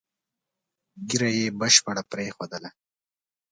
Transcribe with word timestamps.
ږیره 1.09 1.29
یې 1.37 1.45
بشپړه 1.59 2.03
پرېښودله. 2.11 2.69